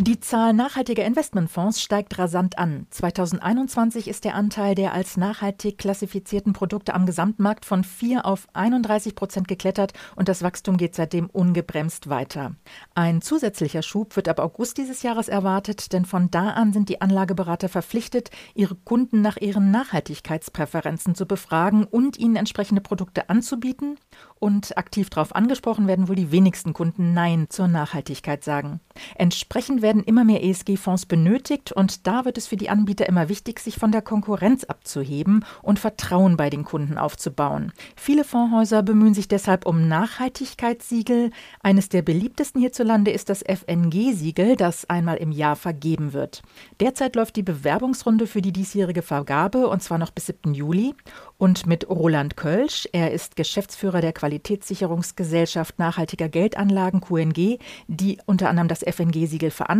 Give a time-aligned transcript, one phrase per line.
[0.00, 2.86] Die Zahl nachhaltiger Investmentfonds steigt rasant an.
[2.90, 9.16] 2021 ist der Anteil der als nachhaltig klassifizierten Produkte am Gesamtmarkt von 4 auf 31
[9.16, 12.54] Prozent geklettert und das Wachstum geht seitdem ungebremst weiter.
[12.94, 17.00] Ein zusätzlicher Schub wird ab August dieses Jahres erwartet, denn von da an sind die
[17.00, 23.98] Anlageberater verpflichtet, ihre Kunden nach ihren Nachhaltigkeitspräferenzen zu befragen und ihnen entsprechende Produkte anzubieten.
[24.38, 28.78] Und aktiv darauf angesprochen werden wohl die wenigsten Kunden Nein zur Nachhaltigkeit sagen.
[29.16, 33.58] Entsprechend werden immer mehr ESG-Fonds benötigt und da wird es für die Anbieter immer wichtig,
[33.58, 37.72] sich von der Konkurrenz abzuheben und Vertrauen bei den Kunden aufzubauen.
[37.96, 41.30] Viele Fondshäuser bemühen sich deshalb um Nachhaltigkeitssiegel.
[41.62, 46.42] Eines der beliebtesten hierzulande ist das FNG-Siegel, das einmal im Jahr vergeben wird.
[46.80, 50.52] Derzeit läuft die Bewerbungsrunde für die diesjährige Vergabe und zwar noch bis 7.
[50.52, 50.94] Juli.
[51.38, 58.66] Und mit Roland Kölsch, er ist Geschäftsführer der Qualitätssicherungsgesellschaft Nachhaltiger Geldanlagen QNG, die unter anderem
[58.66, 59.77] das FNG-Siegel verantwortet,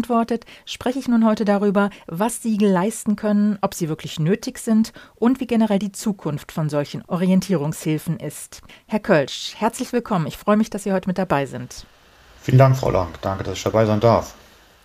[0.65, 5.41] spreche ich nun heute darüber, was Siegel leisten können, ob sie wirklich nötig sind und
[5.41, 8.63] wie generell die Zukunft von solchen Orientierungshilfen ist.
[8.87, 10.27] Herr Kölsch, herzlich willkommen.
[10.27, 11.87] Ich freue mich, dass Sie heute mit dabei sind.
[12.41, 13.09] Vielen Dank, Frau Lang.
[13.21, 14.35] Danke, dass ich dabei sein darf.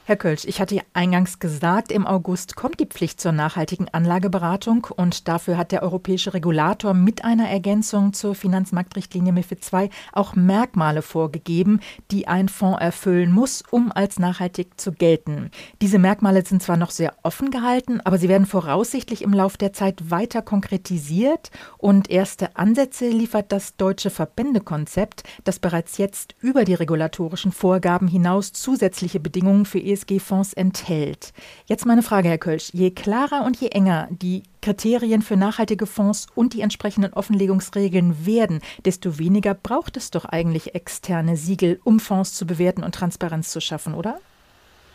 [0.05, 5.29] Herr Kölsch, ich hatte eingangs gesagt, im August kommt die Pflicht zur nachhaltigen Anlageberatung und
[5.29, 11.79] dafür hat der europäische Regulator mit einer Ergänzung zur Finanzmarktrichtlinie MIFID II auch Merkmale vorgegeben,
[12.11, 15.51] die ein Fonds erfüllen muss, um als nachhaltig zu gelten.
[15.81, 19.71] Diese Merkmale sind zwar noch sehr offen gehalten, aber sie werden voraussichtlich im Laufe der
[19.71, 26.73] Zeit weiter konkretisiert und erste Ansätze liefert das deutsche Verbändekonzept, das bereits jetzt über die
[26.73, 31.33] regulatorischen Vorgaben hinaus zusätzliche Bedingungen für ESG-Fonds enthält.
[31.65, 32.69] Jetzt meine Frage, Herr Kölsch.
[32.73, 38.61] Je klarer und je enger die Kriterien für nachhaltige Fonds und die entsprechenden Offenlegungsregeln werden,
[38.85, 43.61] desto weniger braucht es doch eigentlich externe Siegel, um Fonds zu bewerten und Transparenz zu
[43.61, 44.19] schaffen, oder?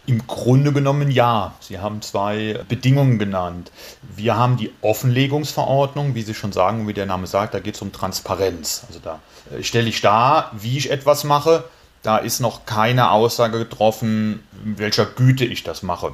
[0.08, 1.52] Im Grunde genommen ja.
[1.60, 3.70] Sie haben zwei Bedingungen genannt.
[4.16, 7.82] Wir haben die Offenlegungsverordnung, wie Sie schon sagen, wie der Name sagt, da geht es
[7.82, 8.84] um Transparenz.
[8.88, 9.20] Also da
[9.54, 11.64] äh, stelle ich dar, wie ich etwas mache,
[12.02, 16.12] da ist noch keine Aussage getroffen, welcher Güte ich das mache.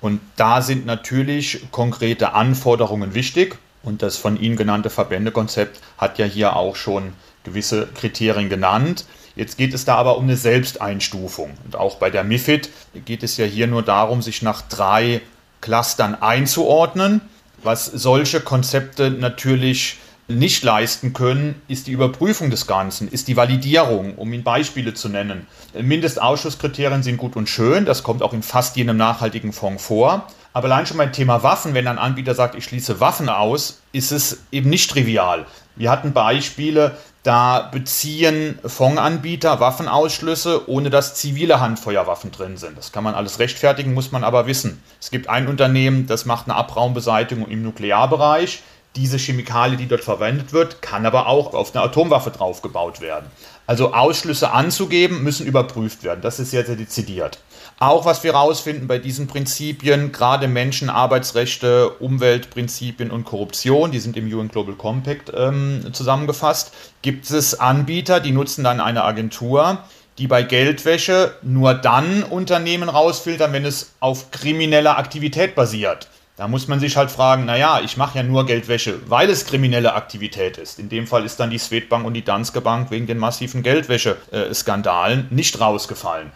[0.00, 3.58] Und da sind natürlich konkrete Anforderungen wichtig.
[3.82, 7.12] Und das von Ihnen genannte Verbändekonzept hat ja hier auch schon
[7.44, 9.04] gewisse Kriterien genannt.
[9.36, 11.52] Jetzt geht es da aber um eine Selbsteinstufung.
[11.64, 12.70] Und auch bei der MIFID
[13.04, 15.20] geht es ja hier nur darum, sich nach drei
[15.60, 17.20] Clustern einzuordnen,
[17.62, 19.98] was solche Konzepte natürlich
[20.28, 25.08] nicht leisten können, ist die Überprüfung des Ganzen, ist die Validierung, um Ihnen Beispiele zu
[25.08, 25.46] nennen.
[25.80, 30.26] Mindestausschlusskriterien sind gut und schön, das kommt auch in fast jedem nachhaltigen Fonds vor.
[30.52, 34.10] Aber allein schon beim Thema Waffen, wenn ein Anbieter sagt, ich schließe Waffen aus, ist
[34.10, 35.46] es eben nicht trivial.
[35.76, 42.78] Wir hatten Beispiele, da beziehen Fondsanbieter Waffenausschlüsse, ohne dass zivile Handfeuerwaffen drin sind.
[42.78, 44.82] Das kann man alles rechtfertigen, muss man aber wissen.
[45.00, 48.62] Es gibt ein Unternehmen, das macht eine Abraumbeseitigung im Nuklearbereich
[48.96, 53.30] diese Chemikalie, die dort verwendet wird, kann aber auch auf eine Atomwaffe draufgebaut werden.
[53.66, 56.20] Also Ausschlüsse anzugeben, müssen überprüft werden.
[56.22, 57.38] Das ist sehr, sehr dezidiert.
[57.78, 64.16] Auch was wir herausfinden bei diesen Prinzipien, gerade Menschen, Arbeitsrechte, Umweltprinzipien und Korruption, die sind
[64.16, 69.78] im UN Global Compact ähm, zusammengefasst, gibt es Anbieter, die nutzen dann eine Agentur,
[70.16, 76.08] die bei Geldwäsche nur dann Unternehmen rausfiltern, wenn es auf krimineller Aktivität basiert.
[76.36, 79.94] Da muss man sich halt fragen, naja, ich mache ja nur Geldwäsche, weil es kriminelle
[79.94, 80.78] Aktivität ist.
[80.78, 85.28] In dem Fall ist dann die Swedbank und die Danske Bank wegen den massiven Geldwäsche-Skandalen
[85.30, 86.32] nicht rausgefallen.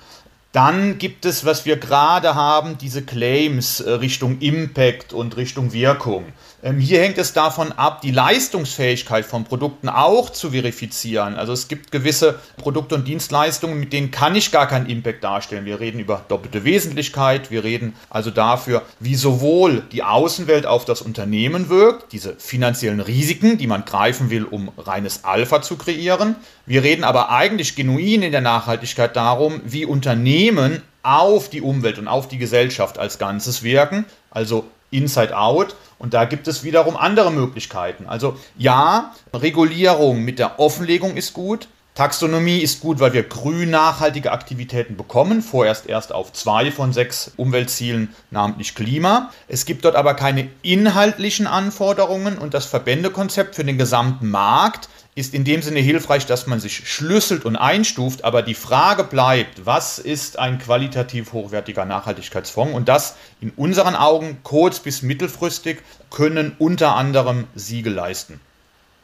[0.52, 6.24] Dann gibt es, was wir gerade haben, diese Claims äh, Richtung Impact und Richtung Wirkung.
[6.64, 11.36] Ähm, hier hängt es davon ab, die Leistungsfähigkeit von Produkten auch zu verifizieren.
[11.36, 15.66] Also es gibt gewisse Produkte und Dienstleistungen, mit denen kann ich gar keinen Impact darstellen.
[15.66, 21.00] Wir reden über doppelte Wesentlichkeit, wir reden also dafür, wie sowohl die Außenwelt auf das
[21.00, 26.34] Unternehmen wirkt, diese finanziellen Risiken, die man greifen will, um reines Alpha zu kreieren.
[26.66, 31.98] Wir reden aber eigentlich genuin in der Nachhaltigkeit darum, wie Unternehmen Unternehmen auf die Umwelt
[31.98, 35.76] und auf die Gesellschaft als Ganzes wirken, also Inside Out.
[35.98, 38.06] Und da gibt es wiederum andere Möglichkeiten.
[38.06, 41.68] Also ja, Regulierung mit der Offenlegung ist gut.
[41.94, 47.32] Taxonomie ist gut, weil wir grün nachhaltige Aktivitäten bekommen, vorerst erst auf zwei von sechs
[47.36, 49.30] Umweltzielen, namentlich Klima.
[49.48, 55.34] Es gibt dort aber keine inhaltlichen Anforderungen und das Verbändekonzept für den gesamten Markt ist
[55.34, 59.98] in dem Sinne hilfreich, dass man sich schlüsselt und einstuft, aber die Frage bleibt, was
[59.98, 62.74] ist ein qualitativ hochwertiger Nachhaltigkeitsfonds?
[62.74, 68.40] Und das in unseren Augen kurz- bis mittelfristig können unter anderem Siegel leisten.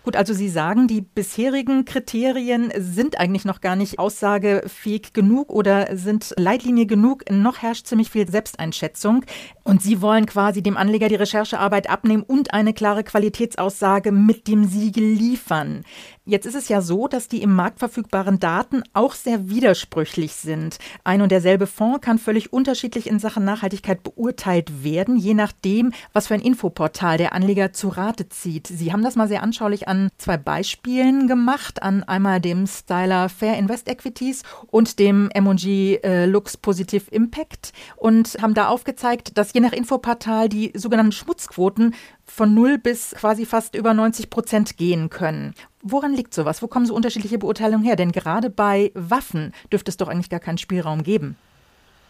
[0.06, 5.97] Gut, also Sie sagen, die bisherigen Kriterien sind eigentlich noch gar nicht aussagefähig genug oder
[5.97, 7.29] sind Leitlinie genug.
[7.29, 9.25] Noch herrscht ziemlich viel Selbsteinschätzung.
[9.64, 14.62] Und Sie wollen quasi dem Anleger die Recherchearbeit abnehmen und eine klare Qualitätsaussage mit dem
[14.62, 15.82] Siegel liefern.
[16.28, 20.78] Jetzt ist es ja so, dass die im Markt verfügbaren Daten auch sehr widersprüchlich sind.
[21.05, 26.26] Ein und derselbe Fonds kann völlig unterschiedlich in Sachen Nachhaltigkeit beurteilt werden, je nachdem, was
[26.26, 28.67] für ein Infoportal der Anleger zu Rate zieht.
[28.67, 33.56] Sie haben das mal sehr anschaulich an zwei Beispielen gemacht, an einmal dem Styler Fair
[33.56, 39.61] Invest Equities und dem M&G äh, Lux Positive Impact und haben da aufgezeigt, dass je
[39.61, 41.94] nach Infoportal die sogenannten Schmutzquoten
[42.26, 45.55] von 0 bis quasi fast über 90 Prozent gehen können.
[45.82, 46.62] Woran liegt sowas?
[46.62, 47.96] Wo kommen so unterschiedliche Beurteilungen her?
[47.96, 51.37] Denn gerade bei Waffen dürfte es doch eigentlich gar keinen Spielraum geben.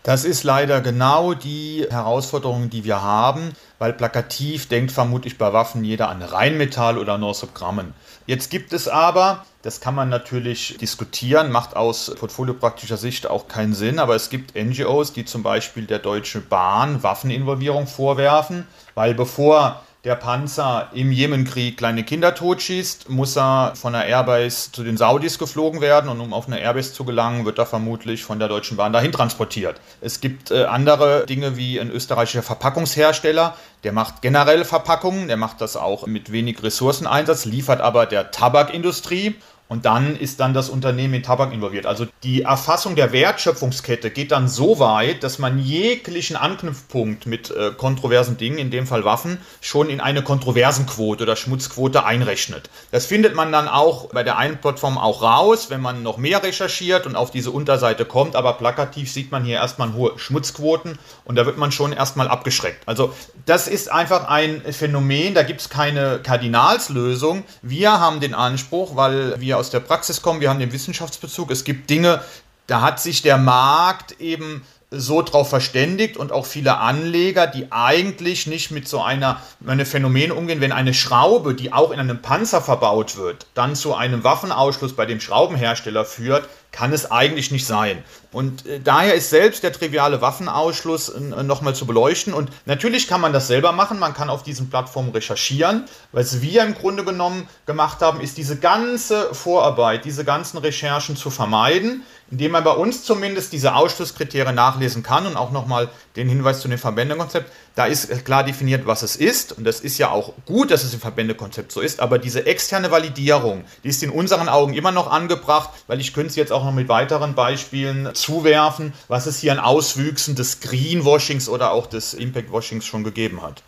[0.07, 5.83] Das ist leider genau die Herausforderung, die wir haben, weil plakativ denkt vermutlich bei Waffen
[5.83, 7.93] jeder an Rheinmetall oder Northrop Grumman.
[8.25, 13.75] Jetzt gibt es aber, das kann man natürlich diskutieren, macht aus portfoliopraktischer Sicht auch keinen
[13.75, 19.83] Sinn, aber es gibt NGOs, die zum Beispiel der Deutschen Bahn Waffeninvolvierung vorwerfen, weil bevor
[20.07, 25.37] der Panzer im Jemenkrieg kleine Kinder totschießt, muss er von der Airbase zu den Saudis
[25.37, 28.77] geflogen werden und um auf eine Airbase zu gelangen, wird er vermutlich von der Deutschen
[28.77, 29.81] Bahn dahin transportiert.
[30.01, 35.61] Es gibt äh, andere Dinge wie ein österreichischer Verpackungshersteller, der macht generell Verpackungen, der macht
[35.61, 39.35] das auch mit wenig Ressourceneinsatz, liefert aber der Tabakindustrie
[39.69, 41.87] und dann ist dann das Unternehmen in Tabak involviert.
[41.87, 47.73] Also die Erfassung der Wertschöpfungskette geht dann so weit, dass man jeglichen Anknüpfpunkt mit äh,
[47.77, 52.71] kontroversen Dingen, in dem Fall Waffen, schon in eine Kontroversenquote oder Schmutzquote einrechnet.
[52.93, 56.43] Das findet man dann auch bei der einen Plattform auch raus, wenn man noch mehr
[56.43, 58.37] recherchiert und auf diese Unterseite kommt.
[58.37, 62.87] Aber plakativ sieht man hier erstmal hohe Schmutzquoten und da wird man schon erstmal abgeschreckt.
[62.87, 63.13] Also
[63.47, 67.45] das ist einfach ein Phänomen, da gibt es keine Kardinalslösung.
[67.63, 71.51] Wir haben den Anspruch, weil wir aus der Praxis kommen, wir haben den Wissenschaftsbezug.
[71.51, 72.23] Es gibt Dinge,
[72.67, 78.47] da hat sich der Markt eben so drauf verständigt und auch viele Anleger, die eigentlich
[78.47, 82.63] nicht mit so einer eine Phänomen umgehen, wenn eine Schraube, die auch in einem Panzer
[82.63, 88.05] verbaut wird, dann zu einem Waffenausschluss bei dem Schraubenhersteller führt, kann es eigentlich nicht sein.
[88.33, 92.35] Und äh, daher ist selbst der triviale Waffenausschluss äh, nochmal zu beleuchten.
[92.35, 95.85] Und natürlich kann man das selber machen, man kann auf diesen Plattformen recherchieren.
[96.13, 101.31] Was wir im Grunde genommen gemacht haben, ist diese ganze Vorarbeit, diese ganzen Recherchen zu
[101.31, 106.61] vermeiden, indem man bei uns zumindest diese Ausschlusskriterien nachlesen kann und auch nochmal den Hinweis
[106.61, 107.51] zu dem Verbändekonzept.
[107.75, 109.53] Da ist klar definiert, was es ist.
[109.53, 112.01] Und das ist ja auch gut, dass es im Verbändekonzept so ist.
[112.01, 116.31] Aber diese externe Validierung, die ist in unseren Augen immer noch angebracht, weil ich könnte
[116.31, 121.49] es jetzt auch noch mit weiteren Beispielen zuwerfen, was es hier an Auswüchsen des Greenwashings
[121.49, 123.63] oder auch des Impactwashings schon gegeben hat.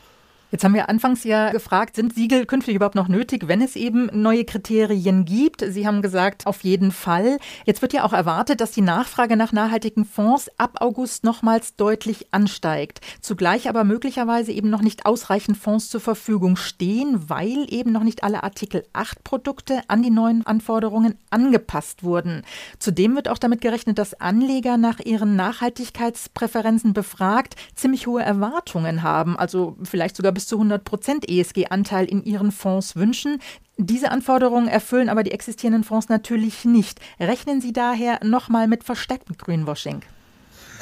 [0.51, 4.09] Jetzt haben wir anfangs ja gefragt, sind Siegel künftig überhaupt noch nötig, wenn es eben
[4.15, 5.63] neue Kriterien gibt?
[5.69, 7.37] Sie haben gesagt, auf jeden Fall.
[7.67, 12.29] Jetzt wird ja auch erwartet, dass die Nachfrage nach nachhaltigen Fonds ab August nochmals deutlich
[12.31, 13.03] ansteigt.
[13.21, 18.25] Zugleich aber möglicherweise eben noch nicht ausreichend Fonds zur Verfügung stehen, weil eben noch nicht
[18.25, 22.43] alle Artikel 8 Produkte an die neuen Anforderungen angepasst wurden.
[22.79, 29.39] Zudem wird auch damit gerechnet, dass Anleger nach ihren Nachhaltigkeitspräferenzen befragt ziemlich hohe Erwartungen haben,
[29.39, 33.41] also vielleicht sogar bis zu 100 Prozent ESG-Anteil in ihren Fonds wünschen.
[33.77, 37.01] Diese Anforderungen erfüllen aber die existierenden Fonds natürlich nicht.
[37.19, 40.03] Rechnen Sie daher nochmal mit verstärktem Greenwashing?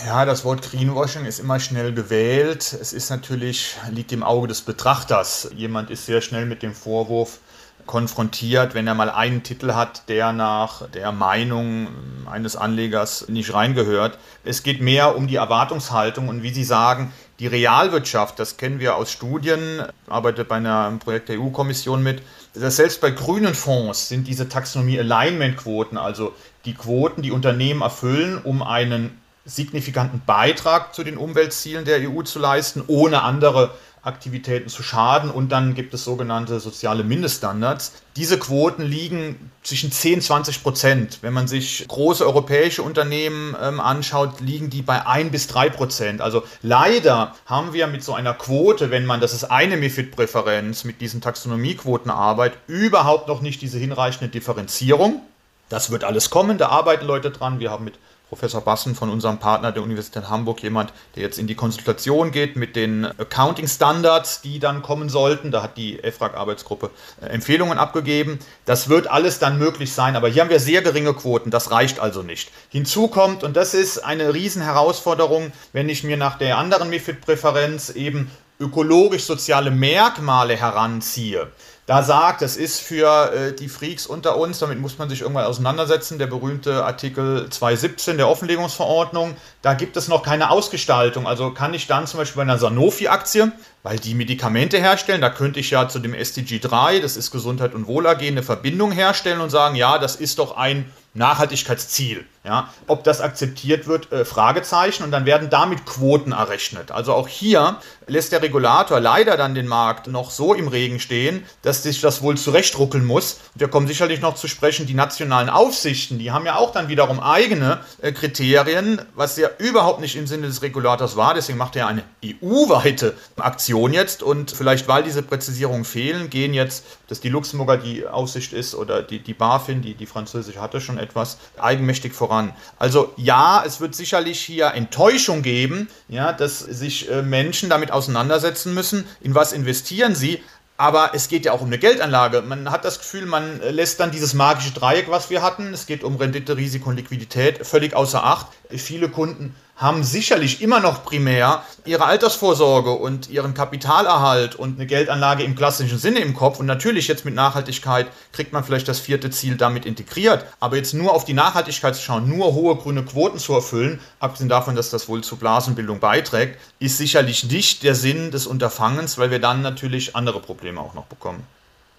[0.05, 2.77] Ja, das Wort Greenwashing ist immer schnell gewählt.
[2.79, 5.49] Es ist natürlich, liegt im Auge des Betrachters.
[5.57, 7.39] Jemand ist sehr schnell mit dem Vorwurf
[7.87, 11.89] konfrontiert, wenn er mal einen Titel hat, der nach der Meinung
[12.31, 14.19] eines Anlegers nicht reingehört.
[14.45, 18.97] Es geht mehr um die Erwartungshaltung und wie Sie sagen, die Realwirtschaft, das kennen wir
[18.97, 22.23] aus Studien, arbeitet bei einem Projekt der EU-Kommission mit,
[22.55, 28.63] dass selbst bei grünen Fonds sind diese Taxonomie-Alignment-Quoten, also die Quoten, die Unternehmen erfüllen, um
[28.63, 33.71] einen signifikanten Beitrag zu den Umweltzielen der EU zu leisten, ohne andere
[34.07, 35.31] Aktivitäten zu schaden.
[35.31, 37.93] Und dann gibt es sogenannte soziale Mindeststandards.
[38.15, 41.19] Diese Quoten liegen zwischen 10 und 20 Prozent.
[41.23, 46.21] Wenn man sich große europäische Unternehmen ähm, anschaut, liegen die bei 1 bis 3 Prozent.
[46.21, 51.01] Also leider haben wir mit so einer Quote, wenn man, das ist eine MIFID-Präferenz, mit
[51.01, 55.23] diesen Taxonomiequotenarbeit, überhaupt noch nicht diese hinreichende Differenzierung.
[55.69, 57.59] Das wird alles kommen, da arbeiten Leute dran.
[57.59, 57.95] Wir haben mit
[58.29, 62.57] Professor Bassen von unserem Partner der Universität Hamburg jemand, der jetzt in die Konsultation geht
[62.57, 65.53] mit den Accounting Standards, die dann kommen sollten.
[65.53, 66.91] Da hat die EFRAG-Arbeitsgruppe
[67.21, 68.41] äh, Empfehlungen abgegeben.
[68.65, 71.51] Das wird alles dann möglich sein, aber hier haben wir sehr geringe Quoten.
[71.51, 72.51] Das reicht also nicht.
[72.69, 78.31] Hinzu kommt, und das ist eine Riesenherausforderung, wenn ich mir nach der anderen MIFID-Präferenz eben
[78.59, 81.53] ökologisch-soziale Merkmale heranziehe
[81.87, 85.45] da sagt, das ist für äh, die Freaks unter uns, damit muss man sich irgendwann
[85.45, 91.29] auseinandersetzen, der berühmte Artikel 217 der Offenlegungsverordnung, da gibt es noch keine Ausgestaltung.
[91.29, 93.53] Also kann ich dann zum Beispiel bei einer Sanofi-Aktie,
[93.87, 97.73] weil die Medikamente herstellen, da könnte ich ja zu dem SDG 3, das ist Gesundheit
[97.73, 102.25] und Wohlergehen, eine Verbindung herstellen und sagen, ja, das ist doch ein Nachhaltigkeitsziel.
[102.45, 105.03] Ja, ob das akzeptiert wird, äh, Fragezeichen.
[105.03, 106.93] Und dann werden damit Quoten errechnet.
[106.93, 111.45] Also auch hier lässt der Regulator leider dann den Markt noch so im Regen stehen,
[111.63, 113.41] dass sich das wohl zurechtruckeln muss.
[113.57, 117.19] Wir kommen sicherlich noch zu sprechen, die nationalen Aufsichten, die haben ja auch dann wiederum
[117.19, 121.35] eigene äh, Kriterien, was ja überhaupt nicht im Sinne des Regulators war.
[121.35, 124.23] Deswegen macht er eine EU-weite Aktion jetzt.
[124.23, 129.03] Und vielleicht, weil diese Präzisierungen fehlen, gehen jetzt, dass die Luxemburger die Aufsicht ist oder
[129.03, 132.53] die, die BaFin, die, die französische hatte schon etwas, eigenmächtig voran voran.
[132.79, 138.75] Also ja, es wird sicherlich hier Enttäuschung geben, ja, dass sich äh, Menschen damit auseinandersetzen
[138.75, 140.43] müssen, in was investieren sie.
[140.79, 142.43] Aber es geht ja auch um eine Geldanlage.
[142.43, 145.87] Man hat das Gefühl, man äh, lässt dann dieses magische Dreieck, was wir hatten, es
[145.87, 148.49] geht um Rendite, Risiko und Liquidität, völlig außer Acht.
[148.71, 155.45] Viele Kunden haben sicherlich immer noch primär ihre Altersvorsorge und ihren Kapitalerhalt und eine Geldanlage
[155.45, 156.59] im klassischen Sinne im Kopf.
[156.59, 160.47] Und natürlich jetzt mit Nachhaltigkeit kriegt man vielleicht das vierte Ziel damit integriert.
[160.61, 164.49] Aber jetzt nur auf die Nachhaltigkeit zu schauen, nur hohe grüne Quoten zu erfüllen, abgesehen
[164.49, 169.31] davon, dass das wohl zur Blasenbildung beiträgt, ist sicherlich nicht der Sinn des Unterfangens, weil
[169.31, 171.45] wir dann natürlich andere Probleme auch noch bekommen.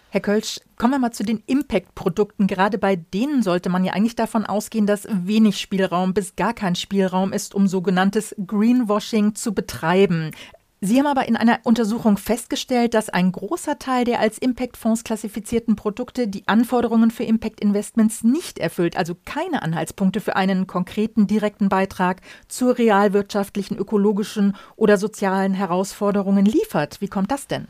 [0.09, 2.47] Herr Kölsch, kommen wir mal zu den Impact-Produkten.
[2.47, 6.75] Gerade bei denen sollte man ja eigentlich davon ausgehen, dass wenig Spielraum bis gar kein
[6.75, 10.31] Spielraum ist, um sogenanntes Greenwashing zu betreiben.
[10.79, 15.75] Sie haben aber in einer Untersuchung festgestellt, dass ein großer Teil der als Impact-Fonds klassifizierten
[15.75, 22.21] Produkte die Anforderungen für Impact-Investments nicht erfüllt, also keine Anhaltspunkte für einen konkreten direkten Beitrag
[22.47, 27.01] zur realwirtschaftlichen, ökologischen oder sozialen Herausforderungen liefert.
[27.01, 27.67] Wie kommt das denn?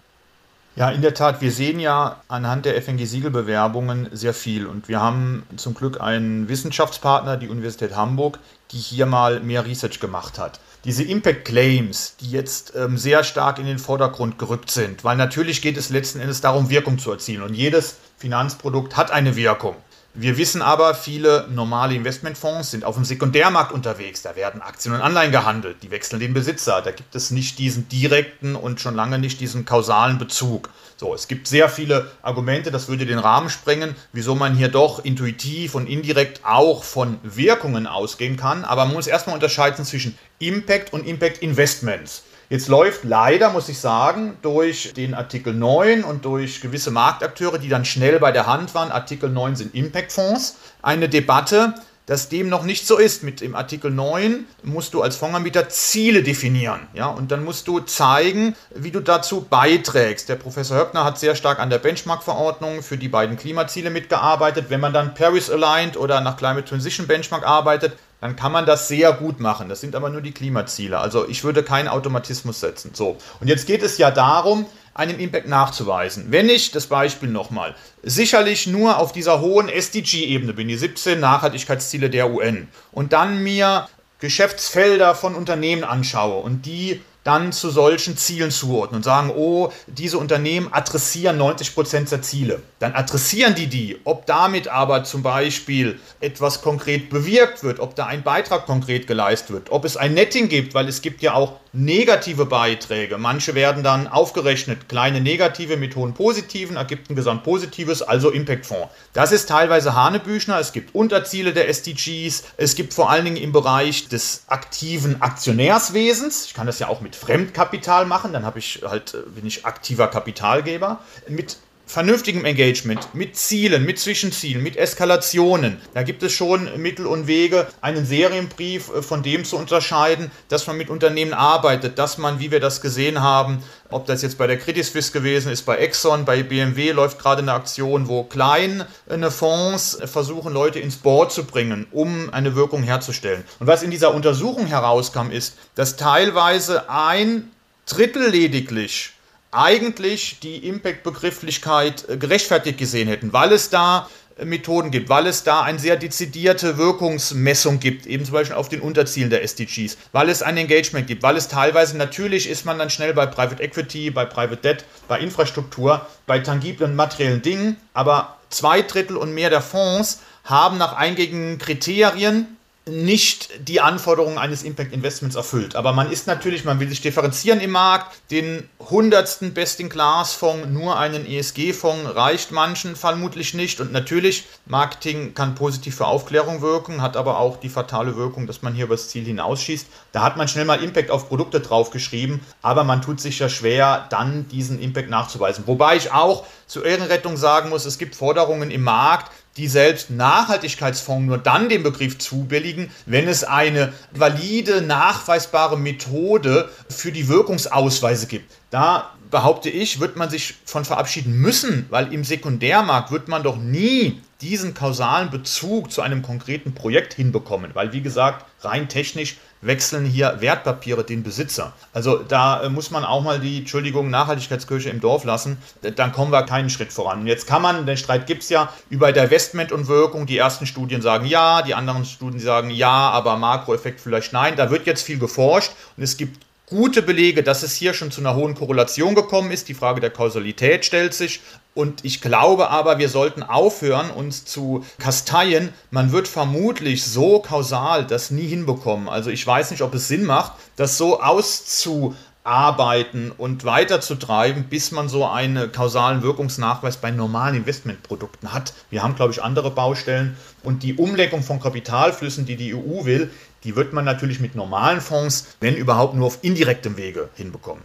[0.77, 4.67] Ja, in der Tat, wir sehen ja anhand der FNG-Siegelbewerbungen sehr viel.
[4.67, 8.38] Und wir haben zum Glück einen Wissenschaftspartner, die Universität Hamburg,
[8.69, 10.60] die hier mal mehr Research gemacht hat.
[10.86, 15.63] Diese Impact Claims, die jetzt ähm, sehr stark in den Vordergrund gerückt sind, weil natürlich
[15.63, 17.41] geht es letzten Endes darum, Wirkung zu erzielen.
[17.41, 19.75] Und jedes Finanzprodukt hat eine Wirkung.
[20.19, 24.24] Wir wissen aber, viele normale Investmentfonds sind auf dem Sekundärmarkt unterwegs.
[24.24, 25.77] Da werden Aktien und Anleihen gehandelt.
[25.83, 26.81] Die wechseln den Besitzer.
[26.81, 30.69] Da gibt es nicht diesen direkten und schon lange nicht diesen kausalen Bezug.
[30.95, 35.05] So, es gibt sehr viele Argumente, das würde den Rahmen sprengen, wieso man hier doch
[35.05, 38.65] intuitiv und indirekt auch von Wirkungen ausgehen kann.
[38.65, 42.24] Aber man muss erstmal unterscheiden zwischen Impact und Impact Investments.
[42.50, 47.68] Jetzt läuft leider, muss ich sagen, durch den Artikel 9 und durch gewisse Marktakteure, die
[47.68, 51.74] dann schnell bei der Hand waren, Artikel 9 sind Impact-Fonds, eine Debatte,
[52.06, 53.22] dass dem noch nicht so ist.
[53.22, 56.88] Mit dem Artikel 9 musst du als Fondsanbieter Ziele definieren.
[56.94, 60.30] Ja, und dann musst du zeigen, wie du dazu beiträgst.
[60.30, 64.68] Der Professor Höppner hat sehr stark an der Benchmark-Verordnung für die beiden Klimaziele mitgearbeitet.
[64.70, 69.13] Wenn man dann Paris-Aligned oder nach Climate Transition Benchmark arbeitet, dann kann man das sehr
[69.13, 69.69] gut machen.
[69.69, 71.00] Das sind aber nur die Klimaziele.
[71.00, 72.91] Also ich würde keinen Automatismus setzen.
[72.93, 73.17] So.
[73.39, 76.25] Und jetzt geht es ja darum, einen Impact nachzuweisen.
[76.29, 82.09] Wenn ich das Beispiel nochmal sicherlich nur auf dieser hohen SDG-Ebene bin, die 17 Nachhaltigkeitsziele
[82.09, 83.88] der UN, und dann mir
[84.19, 90.17] Geschäftsfelder von Unternehmen anschaue und die dann zu solchen Zielen zuordnen und sagen, oh, diese
[90.17, 92.62] Unternehmen adressieren 90 Prozent der Ziele.
[92.79, 94.00] Dann adressieren die die.
[94.05, 99.51] Ob damit aber zum Beispiel etwas konkret bewirkt wird, ob da ein Beitrag konkret geleistet
[99.51, 103.17] wird, ob es ein Netting gibt, weil es gibt ja auch negative Beiträge.
[103.17, 108.89] Manche werden dann aufgerechnet, kleine negative mit hohen positiven, ergibt ein Gesamtpositives, also Impactfonds.
[109.13, 110.59] Das ist teilweise Hanebüchner.
[110.59, 112.43] Es gibt Unterziele der SDGs.
[112.57, 116.45] Es gibt vor allen Dingen im Bereich des aktiven Aktionärswesens.
[116.45, 119.65] Ich kann das ja auch mit Fremdkapital machen, dann habe ich halt, äh, bin ich
[119.65, 121.00] aktiver Kapitalgeber.
[121.27, 121.57] Mit
[121.88, 125.82] vernünftigem Engagement, mit Zielen, mit Zwischenzielen, mit Eskalationen.
[125.94, 130.67] Da gibt es schon Mittel und Wege, einen Serienbrief äh, von dem zu unterscheiden, dass
[130.67, 134.48] man mit Unternehmen arbeitet, dass man, wie wir das gesehen haben, ob das jetzt bei
[134.48, 138.86] der Credit Suisse gewesen ist, bei Exxon, bei BMW läuft gerade eine Aktion, wo kleine
[139.32, 143.46] Fonds versuchen, Leute ins Board zu bringen, um eine Wirkung herzustellen.
[143.60, 147.50] Und was in dieser Untersuchung herauskam, ist, dass teilweise ein
[147.86, 149.13] Drittel lediglich
[149.57, 155.43] eigentlich die Impact-Begrifflichkeit äh, gerechtfertigt gesehen hätten, weil es da äh, Methoden gibt, weil es
[155.43, 160.29] da eine sehr dezidierte Wirkungsmessung gibt, eben zum Beispiel auf den Unterzielen der SDGs, weil
[160.29, 164.11] es ein Engagement gibt, weil es teilweise natürlich ist man dann schnell bei Private Equity,
[164.11, 169.61] bei Private Debt, bei Infrastruktur, bei tangiblen materiellen Dingen, aber zwei Drittel und mehr der
[169.61, 172.56] Fonds haben nach eingängigen Kriterien
[172.88, 175.75] nicht die Anforderungen eines Impact Investments erfüllt.
[175.75, 178.17] Aber man ist natürlich, man will sich differenzieren im Markt.
[178.32, 183.79] Den hundertsten Best-in-Class-Fonds, nur einen ESG-Fonds reicht manchen vermutlich nicht.
[183.82, 188.62] Und natürlich, Marketing kann positiv für Aufklärung wirken, hat aber auch die fatale Wirkung, dass
[188.62, 189.88] man hier übers Ziel hinausschießt.
[190.12, 194.08] Da hat man schnell mal Impact auf Produkte draufgeschrieben, aber man tut sich ja schwer,
[194.10, 195.65] dann diesen Impact nachzuweisen.
[195.67, 201.25] Wobei ich auch zur Ehrenrettung sagen muss, es gibt Forderungen im Markt, die selbst Nachhaltigkeitsfonds
[201.25, 208.51] nur dann den Begriff zubilligen, wenn es eine valide, nachweisbare Methode für die Wirkungsausweise gibt.
[208.69, 213.57] Da behaupte ich, wird man sich von verabschieden müssen, weil im Sekundärmarkt wird man doch
[213.57, 220.05] nie diesen kausalen Bezug zu einem konkreten Projekt hinbekommen, weil wie gesagt, rein technisch wechseln
[220.05, 221.73] hier Wertpapiere den Besitzer.
[221.93, 225.57] Also da äh, muss man auch mal die, Entschuldigung, Nachhaltigkeitskirche im Dorf lassen,
[225.95, 227.27] dann kommen wir keinen Schritt voran.
[227.27, 231.01] Jetzt kann man, den Streit gibt es ja über Divestment und Wirkung, die ersten Studien
[231.01, 234.55] sagen ja, die anderen Studien sagen ja, aber Makroeffekt vielleicht nein.
[234.55, 238.19] Da wird jetzt viel geforscht und es gibt gute Belege, dass es hier schon zu
[238.19, 239.69] einer hohen Korrelation gekommen ist.
[239.69, 241.39] Die Frage der Kausalität stellt sich.
[241.74, 245.74] Und ich glaube aber, wir sollten aufhören, uns zu kasteien.
[245.91, 249.07] Man wird vermutlich so kausal das nie hinbekommen.
[249.07, 255.07] Also ich weiß nicht, ob es Sinn macht, das so auszuarbeiten und weiterzutreiben, bis man
[255.07, 258.74] so einen kausalen Wirkungsnachweis bei normalen Investmentprodukten hat.
[258.89, 260.36] Wir haben, glaube ich, andere Baustellen.
[260.63, 263.31] Und die Umlenkung von Kapitalflüssen, die die EU will,
[263.63, 267.83] die wird man natürlich mit normalen Fonds, wenn überhaupt, nur auf indirektem Wege hinbekommen.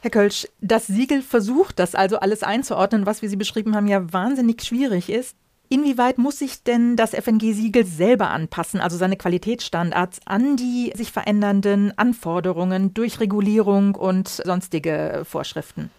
[0.00, 4.12] Herr Kölsch, das Siegel versucht das also alles einzuordnen, was, wie Sie beschrieben haben, ja
[4.12, 5.36] wahnsinnig schwierig ist.
[5.68, 11.96] Inwieweit muss sich denn das FNG-Siegel selber anpassen, also seine Qualitätsstandards, an die sich verändernden
[11.96, 15.90] Anforderungen durch Regulierung und sonstige Vorschriften?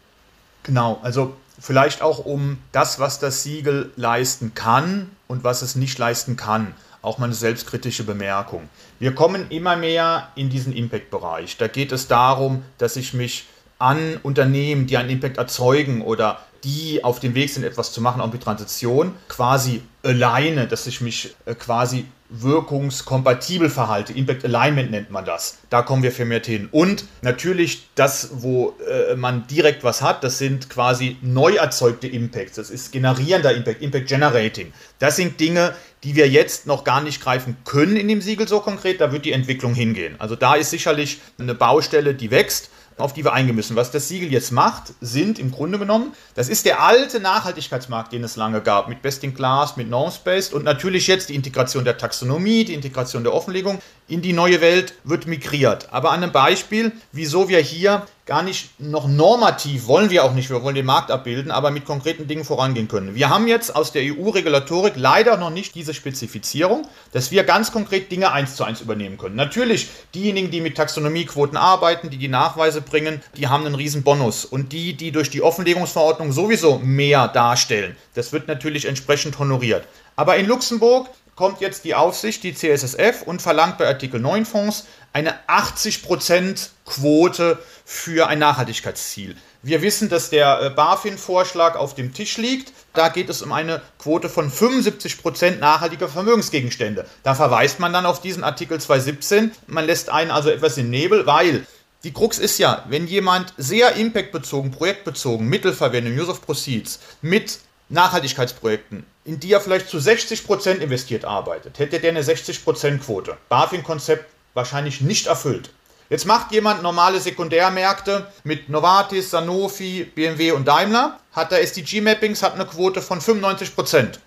[0.63, 5.97] Genau, also vielleicht auch um das, was das Siegel leisten kann und was es nicht
[5.97, 8.69] leisten kann auch mal eine selbstkritische Bemerkung.
[8.99, 11.57] Wir kommen immer mehr in diesen Impact-Bereich.
[11.57, 13.45] Da geht es darum, dass ich mich
[13.77, 18.21] an Unternehmen, die einen Impact erzeugen oder die auf dem Weg sind, etwas zu machen,
[18.21, 24.13] auch mit Transition, quasi alleine, dass ich mich äh, quasi wirkungskompatibel verhalte.
[24.13, 25.59] Impact Alignment nennt man das.
[25.69, 26.67] Da kommen wir vermehrt hin.
[26.71, 32.55] Und natürlich das, wo äh, man direkt was hat, das sind quasi neu erzeugte Impacts.
[32.55, 34.73] Das ist generierender Impact, Impact Generating.
[34.97, 38.59] Das sind Dinge, die wir jetzt noch gar nicht greifen können in dem Siegel so
[38.59, 39.01] konkret.
[39.01, 40.15] Da wird die Entwicklung hingehen.
[40.19, 43.75] Also da ist sicherlich eine Baustelle, die wächst auf die wir eingehen müssen.
[43.75, 48.23] Was das Siegel jetzt macht, sind im Grunde genommen, das ist der alte Nachhaltigkeitsmarkt, den
[48.23, 51.97] es lange gab, mit Best in Class, mit Normspace und natürlich jetzt die Integration der
[51.97, 55.87] Taxonomie, die Integration der Offenlegung in die neue Welt wird migriert.
[55.91, 60.49] Aber an einem Beispiel, wieso wir hier gar nicht noch normativ, wollen wir auch nicht,
[60.49, 63.15] wir wollen den Markt abbilden, aber mit konkreten Dingen vorangehen können.
[63.15, 68.11] Wir haben jetzt aus der EU-Regulatorik leider noch nicht diese Spezifizierung, dass wir ganz konkret
[68.11, 69.35] Dinge eins zu eins übernehmen können.
[69.35, 74.45] Natürlich, diejenigen, die mit Taxonomiequoten arbeiten, die die Nachweise bringen, die haben einen riesen Bonus.
[74.45, 79.85] Und die, die durch die Offenlegungsverordnung sowieso mehr darstellen, das wird natürlich entsprechend honoriert.
[80.15, 84.85] Aber in Luxemburg kommt jetzt die Aufsicht, die CSSF, und verlangt bei Artikel 9 Fonds
[85.13, 89.35] eine 80% Quote für ein Nachhaltigkeitsziel.
[89.61, 92.73] Wir wissen, dass der äh, BaFin-Vorschlag auf dem Tisch liegt.
[92.93, 97.05] Da geht es um eine Quote von 75% nachhaltiger Vermögensgegenstände.
[97.23, 99.51] Da verweist man dann auf diesen Artikel 217.
[99.67, 101.65] Man lässt einen also etwas in Nebel, weil
[102.03, 107.59] die Krux ist ja, wenn jemand sehr impactbezogen, projektbezogen, Mittelverwendung, Use of Proceeds mit
[107.93, 113.37] Nachhaltigkeitsprojekten, in die er vielleicht zu 60% investiert arbeitet, hätte der eine 60% Quote.
[113.49, 115.69] BaFin-Konzept wahrscheinlich nicht erfüllt.
[116.09, 122.55] Jetzt macht jemand normale Sekundärmärkte mit Novartis, Sanofi, BMW und Daimler, hat da SDG-Mappings, hat
[122.55, 124.19] eine Quote von 95%.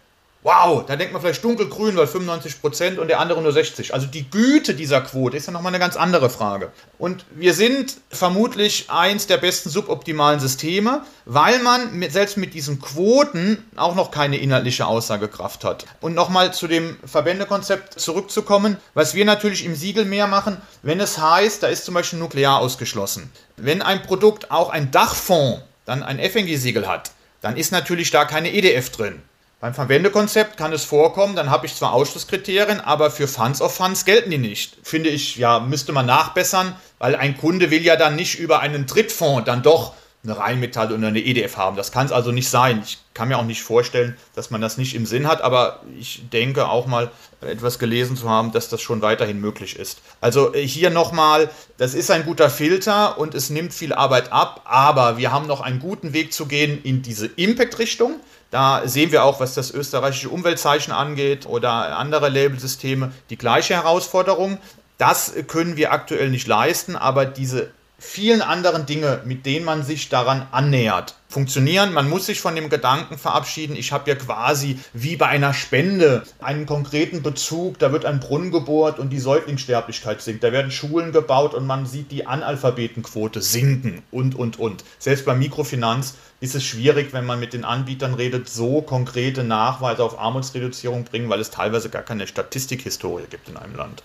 [0.46, 3.92] Wow, da denkt man vielleicht dunkelgrün, weil 95 Prozent und der andere nur 60.
[3.92, 6.70] Also die Güte dieser Quote ist ja nochmal eine ganz andere Frage.
[6.98, 12.80] Und wir sind vermutlich eins der besten suboptimalen Systeme, weil man mit, selbst mit diesen
[12.80, 15.84] Quoten auch noch keine inhaltliche Aussagekraft hat.
[16.00, 21.18] Und nochmal zu dem Verbändekonzept zurückzukommen, was wir natürlich im Siegel mehr machen, wenn es
[21.18, 23.32] heißt, da ist zum Beispiel Nuklear ausgeschlossen.
[23.56, 28.52] Wenn ein Produkt auch ein Dachfonds, dann ein FNG-Siegel hat, dann ist natürlich da keine
[28.52, 29.22] EDF drin.
[29.66, 34.04] Beim Verwendekonzept kann es vorkommen, dann habe ich zwar Ausschlusskriterien, aber für Funds of Funds
[34.04, 34.76] gelten die nicht.
[34.84, 38.86] Finde ich, ja, müsste man nachbessern, weil ein Kunde will ja dann nicht über einen
[38.86, 41.76] Drittfonds dann doch eine Rheinmetall oder eine EDF haben.
[41.76, 42.80] Das kann es also nicht sein.
[42.84, 46.22] Ich kann mir auch nicht vorstellen, dass man das nicht im Sinn hat, aber ich
[46.32, 49.98] denke auch mal etwas gelesen zu haben, dass das schon weiterhin möglich ist.
[50.20, 54.62] Also äh, hier nochmal, das ist ein guter Filter und es nimmt viel Arbeit ab,
[54.64, 58.20] aber wir haben noch einen guten Weg zu gehen in diese Impact-Richtung.
[58.50, 64.58] Da sehen wir auch, was das österreichische Umweltzeichen angeht oder andere Labelsysteme, die gleiche Herausforderung.
[64.98, 70.08] Das können wir aktuell nicht leisten, aber diese vielen anderen Dinge, mit denen man sich
[70.08, 71.92] daran annähert, funktionieren.
[71.92, 76.22] Man muss sich von dem Gedanken verabschieden, ich habe ja quasi wie bei einer Spende
[76.40, 81.12] einen konkreten Bezug, da wird ein Brunnen gebohrt und die Säuglingssterblichkeit sinkt, da werden Schulen
[81.12, 84.84] gebaut und man sieht die Analphabetenquote sinken und, und, und.
[84.98, 90.04] Selbst bei Mikrofinanz ist es schwierig, wenn man mit den Anbietern redet, so konkrete Nachweise
[90.04, 94.02] auf Armutsreduzierung bringen, weil es teilweise gar keine Statistikhistorie gibt in einem Land.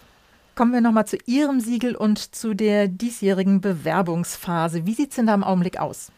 [0.56, 4.86] Kommen wir nochmal zu Ihrem Siegel und zu der diesjährigen Bewerbungsphase.
[4.86, 6.12] Wie sieht es denn da im Augenblick aus?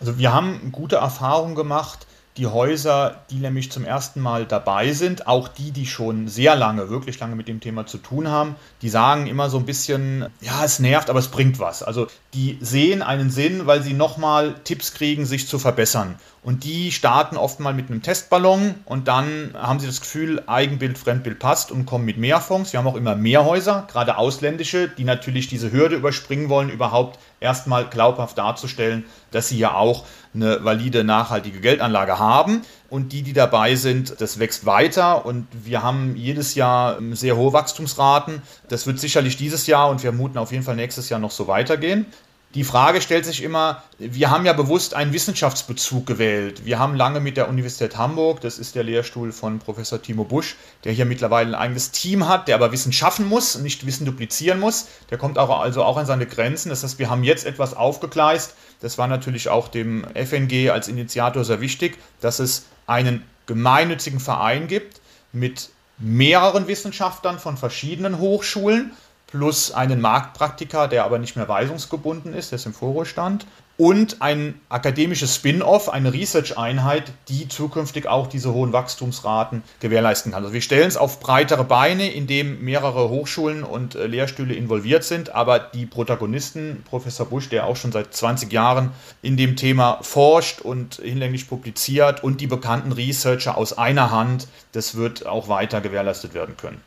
[0.00, 2.06] Also wir haben gute Erfahrungen gemacht.
[2.36, 6.90] Die Häuser, die nämlich zum ersten Mal dabei sind, auch die, die schon sehr lange,
[6.90, 10.62] wirklich lange mit dem Thema zu tun haben, die sagen immer so ein bisschen, ja,
[10.62, 11.82] es nervt, aber es bringt was.
[11.82, 16.16] Also die sehen einen Sinn, weil sie nochmal Tipps kriegen, sich zu verbessern.
[16.46, 20.96] Und die starten oft mal mit einem Testballon und dann haben sie das Gefühl, Eigenbild,
[20.96, 22.72] Fremdbild passt und kommen mit mehr Fonds.
[22.72, 27.18] Wir haben auch immer mehr Häuser, gerade ausländische, die natürlich diese Hürde überspringen wollen, überhaupt
[27.40, 30.04] erstmal glaubhaft darzustellen, dass sie ja auch
[30.36, 32.62] eine valide, nachhaltige Geldanlage haben.
[32.90, 37.54] Und die, die dabei sind, das wächst weiter und wir haben jedes Jahr sehr hohe
[37.54, 38.40] Wachstumsraten.
[38.68, 41.48] Das wird sicherlich dieses Jahr und wir vermuten auf jeden Fall nächstes Jahr noch so
[41.48, 42.06] weitergehen.
[42.54, 46.64] Die Frage stellt sich immer, wir haben ja bewusst einen Wissenschaftsbezug gewählt.
[46.64, 50.56] Wir haben lange mit der Universität Hamburg, das ist der Lehrstuhl von Professor Timo Busch,
[50.84, 54.58] der hier mittlerweile ein eigenes Team hat, der aber Wissen schaffen muss nicht Wissen duplizieren
[54.58, 54.86] muss.
[55.10, 56.70] Der kommt auch, also auch an seine Grenzen.
[56.70, 58.54] Das heißt, wir haben jetzt etwas aufgegleist.
[58.80, 64.66] Das war natürlich auch dem FNG als Initiator sehr wichtig, dass es einen gemeinnützigen Verein
[64.66, 65.00] gibt
[65.32, 68.92] mit mehreren Wissenschaftlern von verschiedenen Hochschulen
[69.26, 73.46] plus einen Marktpraktiker, der aber nicht mehr weisungsgebunden ist, der ist im Vorruhestand,
[73.78, 80.42] und ein akademisches Spin-off, eine Research-Einheit, die zukünftig auch diese hohen Wachstumsraten gewährleisten kann.
[80.42, 85.34] Also wir stellen es auf breitere Beine, indem mehrere Hochschulen und äh, Lehrstühle involviert sind,
[85.34, 90.62] aber die Protagonisten, Professor Busch, der auch schon seit 20 Jahren in dem Thema forscht
[90.62, 96.32] und hinlänglich publiziert und die bekannten Researcher aus einer Hand, das wird auch weiter gewährleistet
[96.32, 96.80] werden können.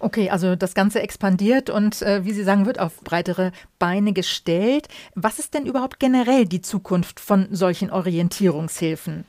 [0.00, 4.88] Okay, also das Ganze expandiert und äh, wie Sie sagen, wird auf breitere Beine gestellt.
[5.14, 9.24] Was ist denn überhaupt generell die Zukunft von solchen Orientierungshilfen?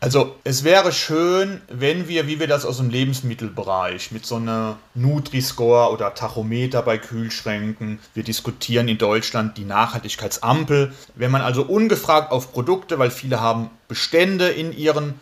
[0.00, 4.76] Also es wäre schön, wenn wir, wie wir das aus dem Lebensmittelbereich mit so einer
[4.94, 12.32] Nutri-Score oder Tachometer bei Kühlschränken, wir diskutieren in Deutschland die Nachhaltigkeitsampel, wenn man also ungefragt
[12.32, 15.14] auf Produkte, weil viele haben Bestände in ihren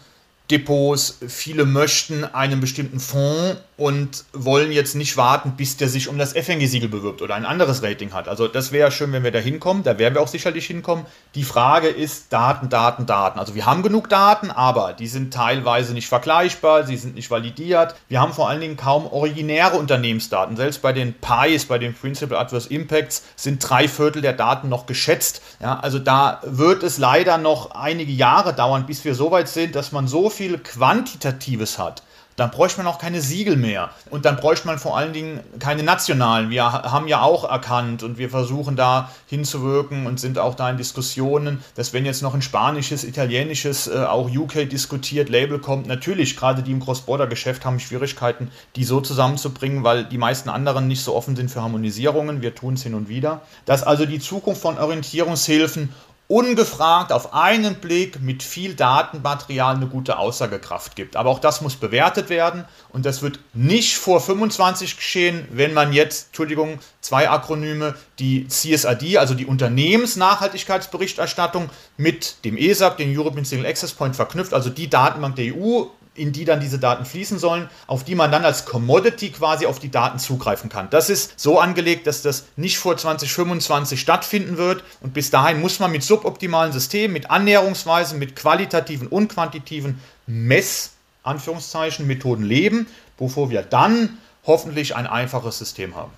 [0.51, 6.17] Depots, viele möchten einen bestimmten Fonds und wollen jetzt nicht warten, bis der sich um
[6.17, 8.29] das FNG-Siegel bewirbt oder ein anderes Rating hat.
[8.29, 9.83] Also das wäre schön, wenn wir da hinkommen.
[9.83, 11.05] Da werden wir auch sicherlich hinkommen.
[11.35, 13.41] Die Frage ist Daten, Daten, Daten.
[13.41, 17.97] Also wir haben genug Daten, aber die sind teilweise nicht vergleichbar, sie sind nicht validiert.
[18.09, 20.57] Wir haben vor allen Dingen kaum originäre Unternehmensdaten.
[20.57, 24.87] Selbst bei den PIs, bei den Principal Adverse Impacts, sind drei Viertel der Daten noch
[24.87, 25.43] geschätzt.
[25.61, 29.75] Ja, also da wird es leider noch einige Jahre dauern, bis wir so weit sind,
[29.75, 32.05] dass man so viel Quantitatives hat,
[32.37, 33.91] dann bräuchte man auch keine Siegel mehr.
[34.11, 36.51] Und dann bräuchte man vor allen Dingen keine nationalen.
[36.51, 40.77] Wir haben ja auch erkannt und wir versuchen da hinzuwirken und sind auch da in
[40.77, 46.37] Diskussionen, dass wenn jetzt noch ein spanisches, italienisches, äh, auch UK diskutiert Label kommt, natürlich
[46.37, 51.15] gerade die im Cross-Border-Geschäft haben Schwierigkeiten, die so zusammenzubringen, weil die meisten anderen nicht so
[51.15, 52.43] offen sind für Harmonisierungen.
[52.43, 53.43] Wir tun es hin und wieder.
[53.67, 55.91] Dass also die Zukunft von Orientierungshilfen
[56.33, 61.15] ungefragt auf einen Blick mit viel Datenmaterial eine gute Aussagekraft gibt.
[61.15, 65.93] Aber auch das muss bewertet werden und das wird nicht vor 25 geschehen, wenn man
[65.93, 71.69] jetzt, Entschuldigung, zwei Akronyme, die CSRD, also die Unternehmensnachhaltigkeitsberichterstattung
[71.99, 75.83] mit dem ESAP, dem European Single Access Point verknüpft, also die Datenbank der EU
[76.15, 79.79] in die dann diese Daten fließen sollen, auf die man dann als Commodity quasi auf
[79.79, 80.91] die Daten zugreifen kann.
[80.91, 85.81] Das ist so angelegt, dass das nicht vor 2025 stattfinden wird und bis dahin muss
[85.81, 93.51] man mit suboptimalen Systemen, mit Annäherungsweisen, mit qualitativen und quantitativen Mess Anführungszeichen Methoden leben, bevor
[93.51, 96.13] wir dann hoffentlich ein einfaches System haben.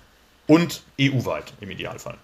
[0.47, 2.17] Und EU-weit im Idealfall.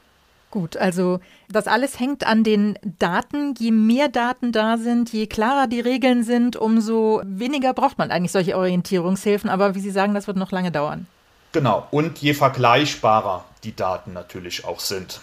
[0.51, 3.55] Gut, also das alles hängt an den Daten.
[3.57, 8.33] Je mehr Daten da sind, je klarer die Regeln sind, umso weniger braucht man eigentlich
[8.33, 9.49] solche Orientierungshilfen.
[9.49, 11.07] Aber wie Sie sagen, das wird noch lange dauern.
[11.53, 15.21] Genau, und je vergleichbarer die Daten natürlich auch sind.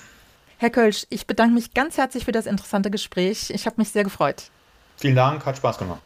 [0.56, 3.50] Herr Kölsch, ich bedanke mich ganz herzlich für das interessante Gespräch.
[3.50, 4.44] Ich habe mich sehr gefreut.
[4.96, 6.00] Vielen Dank, hat Spaß gemacht.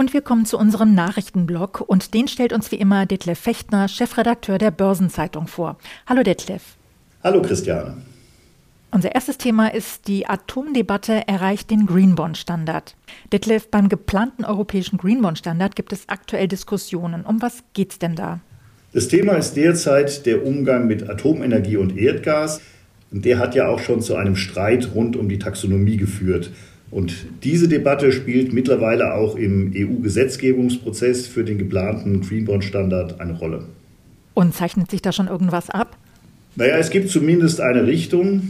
[0.00, 4.56] Und wir kommen zu unserem Nachrichtenblog und den stellt uns wie immer Detlef Fechtner, Chefredakteur
[4.56, 5.76] der Börsenzeitung vor.
[6.06, 6.62] Hallo Detlef.
[7.22, 7.98] Hallo Christiane.
[8.90, 12.96] Unser erstes Thema ist, die Atomdebatte erreicht den Greenbond-Standard.
[13.30, 17.26] Detlef, beim geplanten europäischen Greenbond-Standard gibt es aktuell Diskussionen.
[17.26, 18.40] Um was geht es denn da?
[18.94, 22.62] Das Thema ist derzeit der Umgang mit Atomenergie und Erdgas.
[23.12, 26.52] Und der hat ja auch schon zu einem Streit rund um die Taxonomie geführt.
[26.90, 33.64] Und diese Debatte spielt mittlerweile auch im EU-Gesetzgebungsprozess für den geplanten Greenbond-Standard eine Rolle.
[34.34, 35.96] Und zeichnet sich da schon irgendwas ab?
[36.56, 38.42] Naja, es gibt zumindest eine Richtung.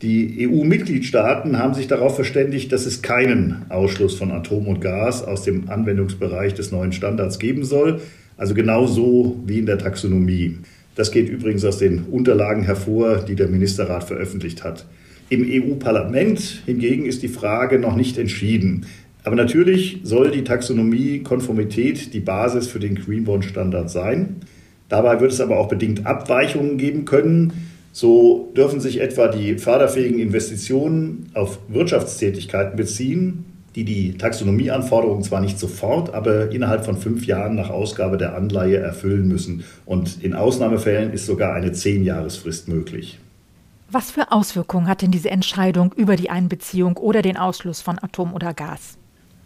[0.00, 5.42] Die EU-Mitgliedstaaten haben sich darauf verständigt, dass es keinen Ausschluss von Atom und Gas aus
[5.42, 8.00] dem Anwendungsbereich des neuen Standards geben soll.
[8.36, 10.58] Also genau so wie in der Taxonomie.
[10.94, 14.86] Das geht übrigens aus den Unterlagen hervor, die der Ministerrat veröffentlicht hat.
[15.30, 18.86] Im EU-Parlament hingegen ist die Frage noch nicht entschieden.
[19.24, 24.36] Aber natürlich soll die Taxonomie-Konformität die Basis für den Greenbond-Standard sein.
[24.88, 27.52] Dabei wird es aber auch bedingt Abweichungen geben können.
[27.92, 35.58] So dürfen sich etwa die förderfähigen Investitionen auf Wirtschaftstätigkeiten beziehen, die die Taxonomieanforderungen zwar nicht
[35.58, 39.64] sofort, aber innerhalb von fünf Jahren nach Ausgabe der Anleihe erfüllen müssen.
[39.84, 43.18] Und in Ausnahmefällen ist sogar eine Zehnjahresfrist möglich.
[43.90, 48.34] Was für Auswirkungen hat denn diese Entscheidung über die Einbeziehung oder den Ausschluss von Atom
[48.34, 48.98] oder Gas?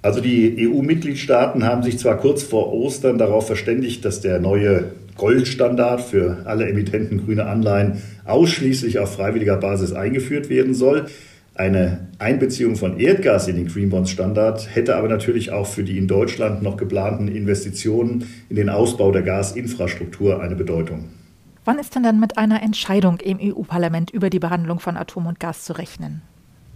[0.03, 6.01] Also die EU-Mitgliedstaaten haben sich zwar kurz vor Ostern darauf verständigt, dass der neue Goldstandard
[6.01, 11.07] für alle Emittenten grüner Anleihen ausschließlich auf freiwilliger Basis eingeführt werden soll.
[11.55, 16.65] Eine Einbeziehung von Erdgas in den Greenbonds-Standard hätte aber natürlich auch für die in Deutschland
[16.65, 21.11] noch geplanten Investitionen in den Ausbau der Gasinfrastruktur eine Bedeutung.
[21.65, 25.39] Wann ist denn dann mit einer Entscheidung im EU-Parlament über die Behandlung von Atom und
[25.39, 26.23] Gas zu rechnen?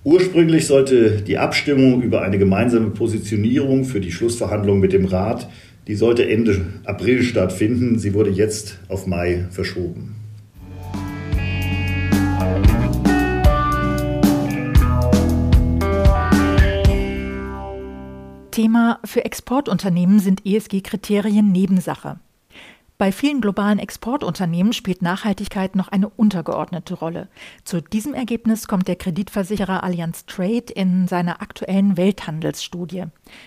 [0.04, 5.48] Ursprünglich sollte die Abstimmung über eine gemeinsame Positionierung für die Schlussverhandlungen mit dem Rat,
[5.88, 7.98] die sollte Ende April stattfinden.
[7.98, 10.14] Sie wurde jetzt auf Mai verschoben.
[18.52, 22.20] Thema für Exportunternehmen sind ESG-Kriterien Nebensache.
[22.98, 27.28] Bei vielen globalen Exportunternehmen spielt Nachhaltigkeit noch eine untergeordnete Rolle.
[27.62, 33.04] Zu diesem Ergebnis kommt der Kreditversicherer Allianz Trade in seiner aktuellen Welthandelsstudie.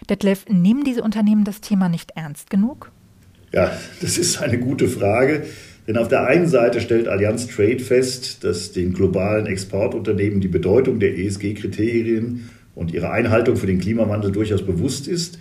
[0.07, 2.91] Detlef, nehmen diese Unternehmen das Thema nicht ernst genug?
[3.51, 5.47] Ja, das ist eine gute Frage.
[5.87, 10.99] Denn auf der einen Seite stellt Allianz Trade fest, dass den globalen Exportunternehmen die Bedeutung
[10.99, 15.39] der ESG-Kriterien und ihre Einhaltung für den Klimawandel durchaus bewusst ist.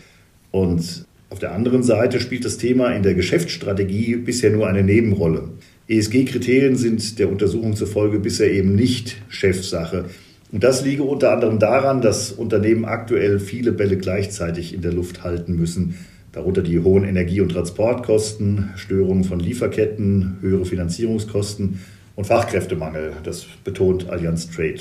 [0.50, 5.50] Und auf der anderen Seite spielt das Thema in der Geschäftsstrategie bisher nur eine Nebenrolle.
[5.86, 10.06] ESG-Kriterien sind der Untersuchung zufolge bisher eben nicht Chefsache.
[10.50, 15.22] Und das liege unter anderem daran, dass Unternehmen aktuell viele Bälle gleichzeitig in der Luft
[15.22, 15.96] halten müssen.
[16.32, 21.80] Darunter die hohen Energie- und Transportkosten, Störungen von Lieferketten, höhere Finanzierungskosten
[22.16, 23.12] und Fachkräftemangel.
[23.22, 24.80] Das betont Allianz Trade.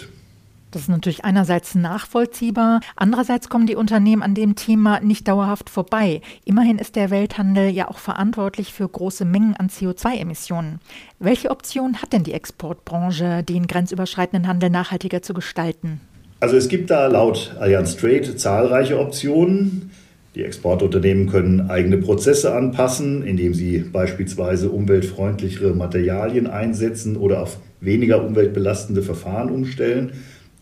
[0.72, 6.22] Das ist natürlich einerseits nachvollziehbar, andererseits kommen die Unternehmen an dem Thema nicht dauerhaft vorbei.
[6.44, 10.80] Immerhin ist der Welthandel ja auch verantwortlich für große Mengen an CO2-Emissionen.
[11.20, 16.02] Welche Option hat denn die Exportbranche, den grenzüberschreitenden Handel nachhaltiger zu gestalten?
[16.40, 19.92] Also es gibt da laut Allianz Trade zahlreiche Optionen.
[20.36, 28.24] Die Exportunternehmen können eigene Prozesse anpassen, indem sie beispielsweise umweltfreundlichere Materialien einsetzen oder auf weniger
[28.24, 30.12] umweltbelastende Verfahren umstellen.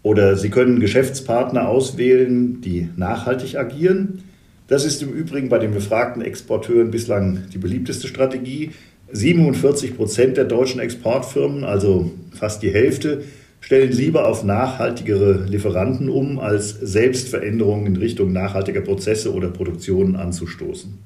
[0.06, 4.22] Oder Sie können Geschäftspartner auswählen, die nachhaltig agieren.
[4.68, 8.70] Das ist im Übrigen bei den befragten Exporteuren bislang die beliebteste Strategie.
[9.12, 13.24] 47 Prozent der deutschen Exportfirmen, also fast die Hälfte,
[13.62, 20.16] stellen lieber auf nachhaltigere Lieferanten um, als selbst Veränderungen in Richtung nachhaltiger Prozesse oder Produktionen
[20.16, 21.00] anzustoßen.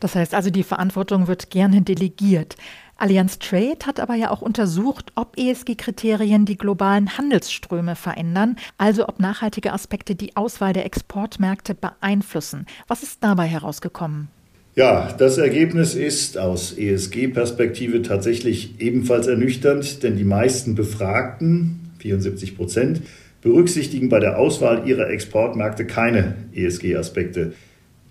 [0.00, 2.56] Das heißt also, die Verantwortung wird gerne delegiert.
[2.98, 9.20] Allianz Trade hat aber ja auch untersucht, ob ESG-Kriterien die globalen Handelsströme verändern, also ob
[9.20, 12.66] nachhaltige Aspekte die Auswahl der Exportmärkte beeinflussen.
[12.88, 14.28] Was ist dabei herausgekommen?
[14.74, 23.02] Ja, das Ergebnis ist aus ESG-Perspektive tatsächlich ebenfalls ernüchternd, denn die meisten Befragten, 74 Prozent,
[23.42, 27.52] berücksichtigen bei der Auswahl ihrer Exportmärkte keine ESG-Aspekte.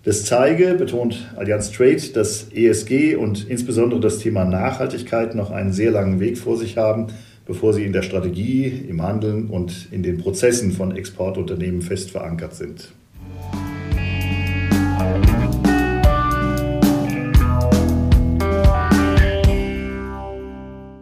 [0.08, 5.90] Das zeige, betont Allianz Trade, dass ESG und insbesondere das Thema Nachhaltigkeit noch einen sehr
[5.90, 7.08] langen Weg vor sich haben,
[7.44, 12.54] bevor sie in der Strategie, im Handeln und in den Prozessen von Exportunternehmen fest verankert
[12.54, 12.90] sind.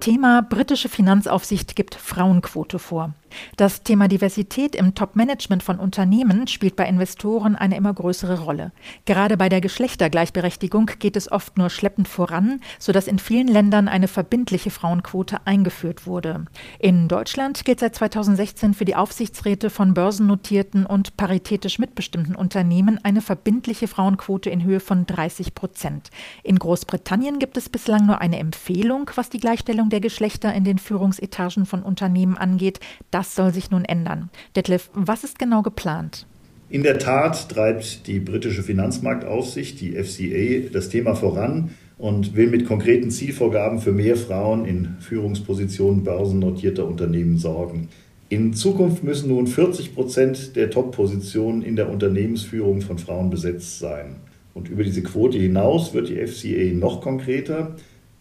[0.00, 3.14] Thema britische Finanzaufsicht gibt Frauenquote vor.
[3.56, 8.72] Das Thema Diversität im Top-Management von Unternehmen spielt bei Investoren eine immer größere Rolle.
[9.04, 14.08] Gerade bei der Geschlechtergleichberechtigung geht es oft nur schleppend voran, sodass in vielen Ländern eine
[14.08, 16.44] verbindliche Frauenquote eingeführt wurde.
[16.78, 23.22] In Deutschland gilt seit 2016 für die Aufsichtsräte von börsennotierten und paritätisch mitbestimmten Unternehmen eine
[23.22, 26.10] verbindliche Frauenquote in Höhe von 30 Prozent.
[26.42, 30.78] In Großbritannien gibt es bislang nur eine Empfehlung, was die Gleichstellung der Geschlechter in den
[30.78, 32.80] Führungsetagen von Unternehmen angeht.
[33.10, 34.30] Das soll sich nun ändern.
[34.54, 36.26] Detlef, was ist genau geplant?
[36.68, 42.66] In der Tat treibt die britische Finanzmarktaufsicht, die FCA, das Thema voran und will mit
[42.66, 47.88] konkreten Zielvorgaben für mehr Frauen in Führungspositionen börsennotierter Unternehmen sorgen.
[48.28, 54.16] In Zukunft müssen nun 40 Prozent der Top-Positionen in der Unternehmensführung von Frauen besetzt sein.
[54.52, 57.76] Und über diese Quote hinaus wird die FCA noch konkreter.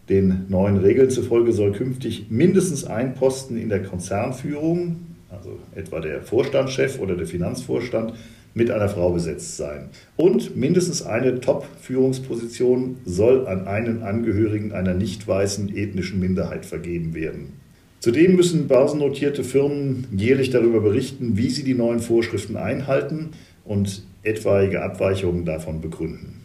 [0.08, 4.96] Den neuen Regeln zufolge soll künftig mindestens ein Posten in der Konzernführung,
[5.30, 8.14] also etwa der Vorstandschef oder der Finanzvorstand,
[8.54, 9.90] mit einer Frau besetzt sein.
[10.16, 17.52] Und mindestens eine Top-Führungsposition soll an einen Angehörigen einer nicht weißen ethnischen Minderheit vergeben werden.
[18.00, 23.30] Zudem müssen börsennotierte Firmen jährlich darüber berichten, wie sie die neuen Vorschriften einhalten
[23.64, 26.44] und etwaige Abweichungen davon begründen.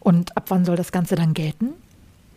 [0.00, 1.70] Und ab wann soll das Ganze dann gelten?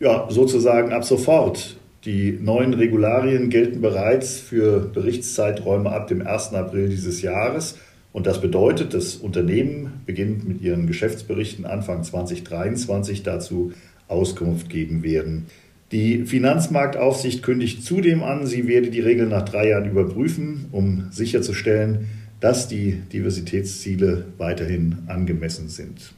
[0.02, 1.78] Ja, sozusagen ab sofort.
[2.06, 6.56] Die neuen Regularien gelten bereits für Berichtszeiträume ab dem 1.
[6.56, 7.78] April dieses Jahres.
[8.12, 13.74] Und das bedeutet, das Unternehmen beginnt mit ihren Geschäftsberichten Anfang 2023 dazu
[14.08, 15.46] Auskunft geben werden.
[15.92, 22.08] Die Finanzmarktaufsicht kündigt zudem an, sie werde die Regeln nach drei Jahren überprüfen, um sicherzustellen,
[22.40, 26.16] dass die Diversitätsziele weiterhin angemessen sind.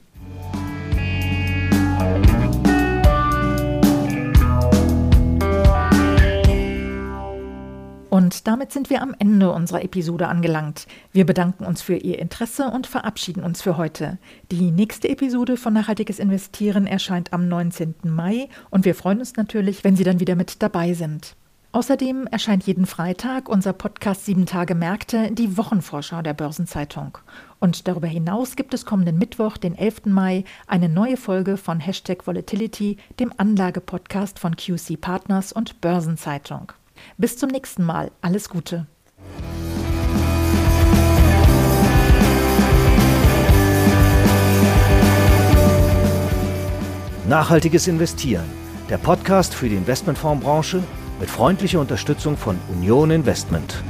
[8.43, 10.85] Damit sind wir am Ende unserer Episode angelangt.
[11.13, 14.17] Wir bedanken uns für Ihr Interesse und verabschieden uns für heute.
[14.51, 17.95] Die nächste Episode von Nachhaltiges Investieren erscheint am 19.
[18.03, 21.37] Mai und wir freuen uns natürlich, wenn Sie dann wieder mit dabei sind.
[21.71, 27.17] Außerdem erscheint jeden Freitag unser Podcast Sieben Tage Märkte, die Wochenvorschau der Börsenzeitung.
[27.59, 30.07] Und darüber hinaus gibt es kommenden Mittwoch, den 11.
[30.07, 36.73] Mai, eine neue Folge von Hashtag Volatility, dem Anlagepodcast von QC Partners und Börsenzeitung.
[37.17, 38.11] Bis zum nächsten Mal.
[38.21, 38.87] Alles Gute.
[47.27, 48.43] Nachhaltiges Investieren.
[48.89, 50.83] Der Podcast für die Investmentfondsbranche
[51.19, 53.81] mit freundlicher Unterstützung von Union Investment.